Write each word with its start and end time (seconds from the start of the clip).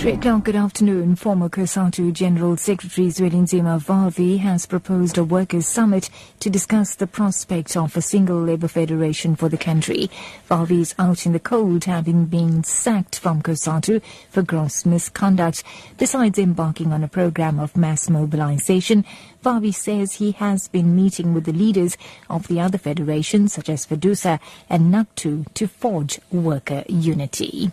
Three 0.00 0.12
o'clock, 0.12 0.44
good 0.44 0.56
afternoon. 0.56 1.14
Former 1.14 1.50
COSATU 1.50 2.14
General 2.14 2.56
Secretary 2.56 3.08
Zwelinzima 3.08 3.78
Vavi 3.78 4.38
has 4.38 4.64
proposed 4.64 5.18
a 5.18 5.24
workers' 5.24 5.68
summit 5.68 6.08
to 6.38 6.48
discuss 6.48 6.94
the 6.94 7.06
prospect 7.06 7.76
of 7.76 7.94
a 7.94 8.00
single 8.00 8.40
labour 8.40 8.66
federation 8.66 9.36
for 9.36 9.50
the 9.50 9.58
country. 9.58 10.10
Vavi 10.48 10.80
is 10.80 10.94
out 10.98 11.26
in 11.26 11.34
the 11.34 11.38
cold, 11.38 11.84
having 11.84 12.24
been 12.24 12.64
sacked 12.64 13.18
from 13.18 13.42
COSATU 13.42 14.00
for 14.30 14.40
gross 14.40 14.86
misconduct. 14.86 15.62
Besides 15.98 16.38
embarking 16.38 16.94
on 16.94 17.04
a 17.04 17.08
program 17.08 17.60
of 17.60 17.76
mass 17.76 18.08
mobilization, 18.08 19.04
Vavi 19.44 19.74
says 19.74 20.14
he 20.14 20.32
has 20.32 20.66
been 20.66 20.96
meeting 20.96 21.34
with 21.34 21.44
the 21.44 21.52
leaders 21.52 21.98
of 22.30 22.48
the 22.48 22.58
other 22.58 22.78
federations, 22.78 23.52
such 23.52 23.68
as 23.68 23.84
FEDUSA 23.84 24.40
and 24.70 24.90
NACTU, 24.90 25.52
to 25.52 25.68
forge 25.68 26.18
worker 26.32 26.84
unity. 26.88 27.70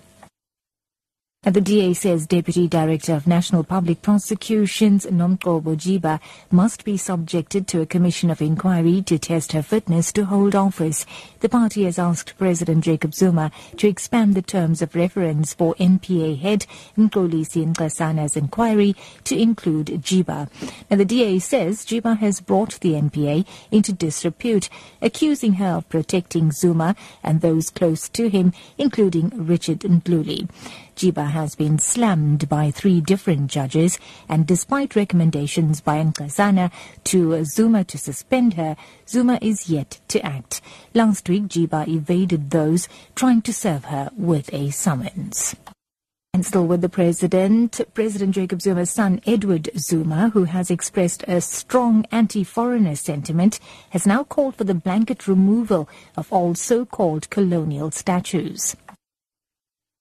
The 1.48 1.62
DA 1.62 1.94
says 1.94 2.28
Deputy 2.28 2.68
Director 2.68 3.14
of 3.14 3.26
National 3.26 3.64
Public 3.64 4.02
Prosecutions, 4.02 5.06
Nomgcobo 5.06 5.78
Jiba, 5.78 6.20
must 6.52 6.84
be 6.84 6.98
subjected 6.98 7.70
to 7.70 7.80
a 7.80 7.86
commission 7.86 8.30
of 8.30 8.42
inquiry 8.42 9.02
to 9.04 9.18
test 9.18 9.54
her 9.54 9.62
fitness 9.62 10.12
to 10.12 10.26
hold 10.26 10.56
office. 10.56 11.06
The 11.40 11.48
party 11.48 11.86
has 11.86 11.98
asked 11.98 12.38
President 12.38 12.84
Jacob 12.84 13.14
Zuma 13.16 13.52
to 13.78 13.88
expand 13.88 14.36
the 14.36 14.42
terms 14.42 14.82
of 14.82 14.94
reference 14.94 15.54
for 15.54 15.74
NPA 15.76 16.38
head 16.38 16.66
Mxolisi 16.98 17.74
Nxasana's 17.74 18.36
inquiry 18.36 18.94
to 19.24 19.40
include 19.40 19.88
Jiba. 20.04 20.50
Now, 20.92 20.98
the 20.98 21.06
DA 21.06 21.40
says 21.40 21.86
Jiba 21.86 22.18
has 22.18 22.42
brought 22.42 22.78
the 22.82 22.92
NPA 22.92 23.48
into 23.72 23.94
disrepute, 23.94 24.70
accusing 25.02 25.54
her 25.54 25.78
of 25.78 25.88
protecting 25.88 26.52
Zuma 26.52 26.94
and 27.24 27.40
those 27.40 27.70
close 27.70 28.10
to 28.10 28.28
him, 28.28 28.52
including 28.78 29.30
Richard 29.34 29.80
Mdluli. 29.80 30.50
Jiba 30.98 31.30
has 31.30 31.54
been 31.54 31.78
slammed 31.78 32.50
by 32.50 32.72
three 32.72 33.02
different 33.02 33.52
judges, 33.52 34.00
and 34.28 34.48
despite 34.48 34.96
recommendations 34.96 35.80
by 35.80 36.04
Nxasana 36.04 36.72
to 37.04 37.46
Zuma 37.46 37.84
to 37.84 38.00
suspend 38.00 38.56
her, 38.56 38.76
Zuma 39.08 39.38
is 39.40 39.70
yet 39.70 40.00
to 40.08 40.26
act. 40.26 40.60
Last 40.96 41.30
week, 41.30 41.44
Jiba 41.44 41.88
evaded 41.88 42.50
those 42.50 42.90
trying 43.14 43.44
to 43.44 43.54
serve 43.54 43.86
her 43.86 44.10
with 44.18 44.52
a 44.52 44.72
summons. 44.72 45.56
And 46.34 46.44
still 46.44 46.66
with 46.66 46.82
the 46.82 46.90
president, 46.90 47.80
President 47.94 48.34
Jacob 48.34 48.62
Zuma's 48.62 48.90
son, 48.90 49.22
Edward 49.28 49.70
Zuma, 49.78 50.30
who 50.30 50.46
has 50.46 50.72
expressed 50.72 51.24
a 51.28 51.42
strong 51.42 52.06
anti-foreigner 52.12 52.96
sentiment, 52.96 53.60
has 53.92 54.08
now 54.08 54.24
called 54.24 54.56
for 54.56 54.64
the 54.64 54.74
blanket 54.74 55.28
removal 55.28 55.88
of 56.16 56.34
all 56.34 56.56
so-called 56.56 57.30
colonial 57.30 57.92
statues. 57.92 58.76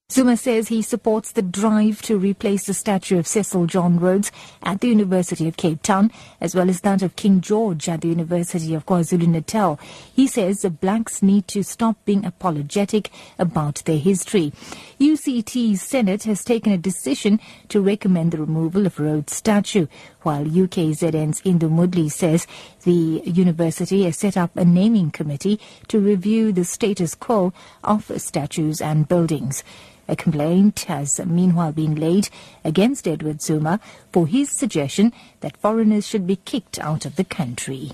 Zuma 0.08 0.36
says 0.36 0.68
he 0.68 0.82
supports 0.82 1.32
the 1.32 1.42
drive 1.42 2.00
to 2.02 2.16
replace 2.16 2.66
the 2.66 2.74
statue 2.74 3.18
of 3.18 3.26
Cecil 3.26 3.66
John 3.66 3.98
Rhodes 3.98 4.30
at 4.62 4.80
the 4.80 4.86
University 4.86 5.48
of 5.48 5.56
Cape 5.56 5.82
Town, 5.82 6.12
as 6.40 6.54
well 6.54 6.70
as 6.70 6.82
that 6.82 7.02
of 7.02 7.16
King 7.16 7.40
George 7.40 7.88
at 7.88 8.02
the 8.02 8.08
University 8.08 8.72
of 8.74 8.86
KwaZulu-Natal. 8.86 9.80
He 10.14 10.28
says 10.28 10.62
the 10.62 10.70
blacks 10.70 11.24
need 11.24 11.48
to 11.48 11.64
stop 11.64 11.96
being 12.04 12.24
apologetic 12.24 13.10
about 13.36 13.82
their 13.84 13.98
history. 13.98 14.52
UCT's 15.00 15.82
Senate 15.82 16.22
has 16.22 16.44
taken 16.44 16.72
a 16.72 16.78
decision 16.78 17.40
to 17.68 17.80
recommend 17.80 18.30
the 18.30 18.38
removal 18.38 18.86
of 18.86 19.00
Rhodes' 19.00 19.34
statue, 19.34 19.88
while 20.26 20.44
UKZN's 20.44 21.40
Indu 21.42 21.70
Mudli 21.70 22.10
says 22.10 22.48
the 22.82 23.22
university 23.24 24.02
has 24.02 24.18
set 24.18 24.36
up 24.36 24.56
a 24.56 24.64
naming 24.64 25.12
committee 25.12 25.60
to 25.86 26.00
review 26.00 26.50
the 26.50 26.64
status 26.64 27.14
quo 27.14 27.52
of 27.84 28.10
statues 28.20 28.80
and 28.80 29.06
buildings. 29.06 29.62
A 30.08 30.16
complaint 30.16 30.80
has 30.88 31.24
meanwhile 31.24 31.70
been 31.70 31.94
laid 31.94 32.28
against 32.64 33.06
Edward 33.06 33.40
Zuma 33.40 33.78
for 34.12 34.26
his 34.26 34.50
suggestion 34.50 35.12
that 35.42 35.56
foreigners 35.58 36.08
should 36.08 36.26
be 36.26 36.34
kicked 36.34 36.80
out 36.80 37.06
of 37.06 37.14
the 37.14 37.24
country. 37.24 37.92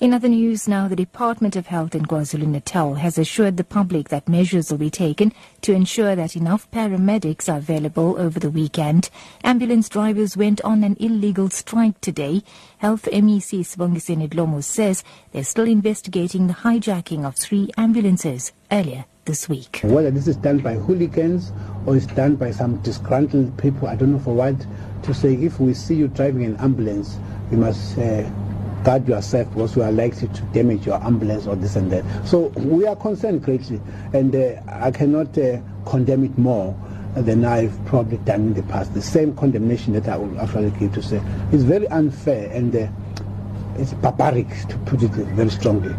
In 0.00 0.14
other 0.14 0.28
news 0.28 0.68
now, 0.68 0.86
the 0.86 0.94
Department 0.94 1.56
of 1.56 1.66
Health 1.66 1.92
in 1.92 2.04
KwaZulu-Natal 2.04 2.94
has 2.94 3.18
assured 3.18 3.56
the 3.56 3.64
public 3.64 4.10
that 4.10 4.28
measures 4.28 4.70
will 4.70 4.78
be 4.78 4.90
taken 4.90 5.32
to 5.62 5.72
ensure 5.72 6.14
that 6.14 6.36
enough 6.36 6.70
paramedics 6.70 7.52
are 7.52 7.58
available 7.58 8.14
over 8.16 8.38
the 8.38 8.48
weekend. 8.48 9.10
Ambulance 9.42 9.88
drivers 9.88 10.36
went 10.36 10.60
on 10.60 10.84
an 10.84 10.96
illegal 11.00 11.50
strike 11.50 12.00
today. 12.00 12.44
Health 12.78 13.08
MEC 13.10 13.66
Sibongiseni 13.66 14.28
Dlomo 14.28 14.62
says 14.62 15.02
they're 15.32 15.42
still 15.42 15.66
investigating 15.66 16.46
the 16.46 16.54
hijacking 16.54 17.24
of 17.24 17.34
three 17.34 17.68
ambulances 17.76 18.52
earlier 18.70 19.04
this 19.24 19.48
week. 19.48 19.80
Whether 19.82 20.12
this 20.12 20.28
is 20.28 20.36
done 20.36 20.58
by 20.58 20.74
hooligans 20.74 21.50
or 21.86 21.96
it's 21.96 22.06
done 22.06 22.36
by 22.36 22.52
some 22.52 22.80
disgruntled 22.82 23.58
people, 23.58 23.88
I 23.88 23.96
don't 23.96 24.12
know 24.12 24.20
for 24.20 24.34
what, 24.34 24.64
to 25.02 25.12
say 25.12 25.34
if 25.34 25.58
we 25.58 25.74
see 25.74 25.96
you 25.96 26.06
driving 26.06 26.44
an 26.44 26.56
ambulance, 26.58 27.18
we 27.50 27.56
must... 27.56 27.98
Uh, 27.98 28.30
guard 28.84 29.08
yourself 29.08 29.48
because 29.50 29.76
you 29.76 29.82
are 29.82 29.92
likely 29.92 30.28
to 30.28 30.42
damage 30.52 30.86
your 30.86 31.02
ambulance 31.04 31.46
or 31.46 31.56
this 31.56 31.76
and 31.76 31.90
that. 31.92 32.04
So 32.26 32.48
we 32.56 32.86
are 32.86 32.96
concerned 32.96 33.42
greatly, 33.42 33.80
and 34.12 34.34
uh, 34.34 34.60
I 34.68 34.90
cannot 34.90 35.36
uh, 35.38 35.60
condemn 35.86 36.24
it 36.24 36.36
more 36.38 36.76
than 37.14 37.44
I've 37.44 37.84
probably 37.86 38.18
done 38.18 38.48
in 38.48 38.54
the 38.54 38.62
past. 38.64 38.94
The 38.94 39.02
same 39.02 39.34
condemnation 39.36 39.92
that 39.94 40.08
I 40.08 40.16
will 40.16 40.40
actually 40.40 40.70
give 40.78 40.92
to 40.94 41.02
say 41.02 41.20
it's 41.52 41.64
very 41.64 41.88
unfair 41.88 42.50
and 42.52 42.74
uh, 42.74 42.88
it's 43.76 43.92
barbaric, 43.94 44.48
to 44.68 44.78
put 44.86 45.02
it 45.02 45.10
very 45.10 45.50
strongly. 45.50 45.94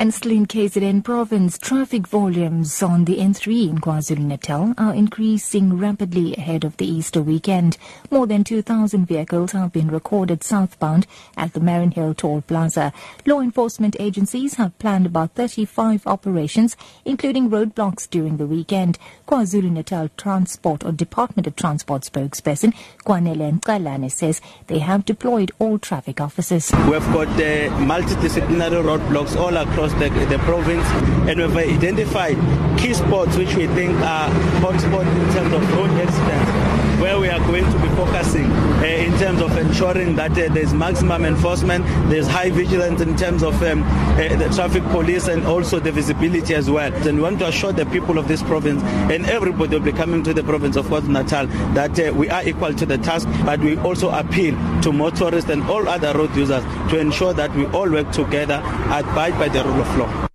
And 0.00 0.14
in 0.26 0.46
KZN 0.46 1.02
province, 1.02 1.58
traffic 1.58 2.06
volumes 2.06 2.84
on 2.84 3.04
the 3.04 3.16
N3 3.16 3.68
in 3.68 3.78
KwaZulu-Natal 3.80 4.74
are 4.78 4.94
increasing 4.94 5.76
rapidly 5.76 6.36
ahead 6.36 6.62
of 6.62 6.76
the 6.76 6.86
Easter 6.86 7.20
weekend. 7.20 7.76
More 8.08 8.24
than 8.28 8.44
2,000 8.44 9.06
vehicles 9.06 9.50
have 9.52 9.72
been 9.72 9.90
recorded 9.90 10.44
southbound 10.44 11.08
at 11.36 11.52
the 11.52 11.58
Marin 11.58 11.90
Mariannhill 11.90 12.16
Toll 12.16 12.42
Plaza. 12.42 12.92
Law 13.26 13.40
enforcement 13.40 13.96
agencies 13.98 14.54
have 14.54 14.78
planned 14.78 15.04
about 15.04 15.34
35 15.34 16.06
operations, 16.06 16.76
including 17.04 17.50
roadblocks 17.50 18.08
during 18.08 18.36
the 18.36 18.46
weekend. 18.46 19.00
KwaZulu-Natal 19.26 20.10
Transport 20.16 20.84
or 20.84 20.92
Department 20.92 21.48
of 21.48 21.56
Transport 21.56 22.02
spokesperson 22.02 22.72
Kwanele 23.04 23.58
Ncalane 23.58 24.12
says 24.12 24.40
they 24.68 24.78
have 24.78 25.04
deployed 25.04 25.50
all 25.58 25.76
traffic 25.80 26.20
officers. 26.20 26.70
We've 26.88 27.12
got 27.12 27.26
uh, 27.28 27.68
multidisciplinary 27.82 28.84
roadblocks 28.84 29.36
all 29.36 29.56
across 29.56 29.87
across 29.88 30.00
the, 30.00 30.26
the 30.26 30.38
province 30.44 30.86
and 31.28 31.38
we've 31.40 31.56
identified 31.56 32.36
key 32.78 32.94
spots 32.94 33.36
which 33.36 33.54
we 33.54 33.66
think 33.68 33.90
are 34.00 34.30
hotspots 34.60 35.06
in 35.16 35.32
terms 35.34 35.54
of 35.54 35.76
road 35.76 35.90
accidents 35.90 36.67
where 37.00 37.18
we 37.18 37.28
are 37.28 37.38
going 37.46 37.64
to 37.64 37.78
be 37.78 37.88
focusing 37.90 38.50
uh, 38.50 38.84
in 38.84 39.16
terms 39.18 39.40
of 39.40 39.56
ensuring 39.56 40.16
that 40.16 40.32
uh, 40.32 40.52
there's 40.52 40.74
maximum 40.74 41.24
enforcement, 41.24 41.84
there's 42.10 42.26
high 42.26 42.50
vigilance 42.50 43.00
in 43.00 43.16
terms 43.16 43.42
of 43.42 43.60
um, 43.62 43.82
uh, 43.82 44.16
the 44.36 44.50
traffic 44.54 44.82
police 44.84 45.28
and 45.28 45.46
also 45.46 45.78
the 45.78 45.92
visibility 45.92 46.54
as 46.54 46.70
well. 46.70 46.92
And 46.92 47.16
we 47.16 47.22
want 47.22 47.38
to 47.40 47.48
assure 47.48 47.72
the 47.72 47.86
people 47.86 48.18
of 48.18 48.26
this 48.28 48.42
province 48.42 48.82
and 48.82 49.26
everybody 49.26 49.78
will 49.78 49.84
be 49.84 49.92
coming 49.92 50.22
to 50.24 50.34
the 50.34 50.42
province 50.42 50.76
of 50.76 50.86
KwaZulu-Natal 50.86 51.46
that 51.74 51.98
uh, 51.98 52.12
we 52.12 52.28
are 52.30 52.46
equal 52.46 52.74
to 52.74 52.86
the 52.86 52.98
task, 52.98 53.28
but 53.44 53.60
we 53.60 53.76
also 53.78 54.10
appeal 54.10 54.54
to 54.82 54.92
motorists 54.92 55.50
and 55.50 55.62
all 55.64 55.88
other 55.88 56.12
road 56.14 56.34
users 56.34 56.64
to 56.90 56.98
ensure 56.98 57.32
that 57.32 57.54
we 57.54 57.66
all 57.66 57.90
work 57.90 58.10
together, 58.12 58.60
abide 58.90 59.38
by 59.38 59.48
the 59.48 59.62
rule 59.64 59.80
of 59.80 59.96
law. 59.98 60.27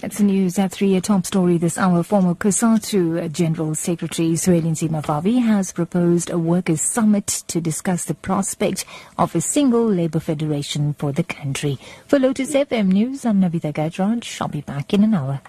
That's 0.00 0.18
the 0.18 0.24
news 0.24 0.58
at 0.58 0.72
3, 0.72 0.96
a 0.96 1.00
top 1.00 1.24
story 1.24 1.56
this 1.56 1.78
hour. 1.78 2.02
Former 2.02 2.34
COSATU 2.34 3.24
uh, 3.24 3.28
General 3.28 3.76
Secretary 3.76 4.30
Zwelinzima 4.30 5.00
Vavi 5.04 5.40
has 5.40 5.70
proposed 5.70 6.30
a 6.30 6.38
workers' 6.38 6.80
summit 6.80 7.28
to 7.46 7.60
discuss 7.60 8.04
the 8.04 8.14
prospect 8.14 8.84
of 9.18 9.36
a 9.36 9.40
single 9.40 9.86
labour 9.86 10.18
federation 10.18 10.94
for 10.94 11.12
the 11.12 11.22
country. 11.22 11.78
For 12.08 12.18
Lotus 12.18 12.54
FM 12.54 12.88
News, 12.88 13.24
I'm 13.24 13.40
Navitha 13.40 13.72
Gajraj. 13.72 14.40
I'll 14.40 14.48
be 14.48 14.62
back 14.62 14.92
in 14.92 15.04
an 15.04 15.14
hour. 15.14 15.40